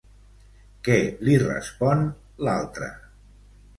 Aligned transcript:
Què 0.87 0.95
li 1.29 1.37
respon 1.43 2.03
l'altra? 2.49 2.89